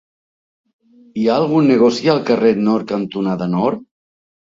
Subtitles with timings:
[1.19, 3.85] Hi ha algun negoci al carrer Nord cantonada Nord?